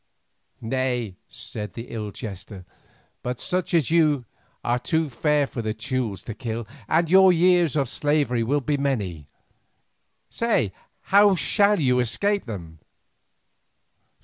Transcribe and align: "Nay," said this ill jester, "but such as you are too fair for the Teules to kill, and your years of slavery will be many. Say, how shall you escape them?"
"Nay," 0.63 1.15
said 1.27 1.73
this 1.73 1.85
ill 1.87 2.09
jester, 2.09 2.65
"but 3.21 3.39
such 3.39 3.71
as 3.75 3.91
you 3.91 4.25
are 4.63 4.79
too 4.79 5.09
fair 5.11 5.45
for 5.45 5.61
the 5.61 5.75
Teules 5.75 6.23
to 6.23 6.33
kill, 6.33 6.67
and 6.89 7.07
your 7.07 7.31
years 7.31 7.75
of 7.75 7.87
slavery 7.87 8.41
will 8.41 8.61
be 8.61 8.77
many. 8.77 9.27
Say, 10.27 10.73
how 11.01 11.35
shall 11.35 11.79
you 11.79 11.99
escape 11.99 12.45
them?" 12.45 12.79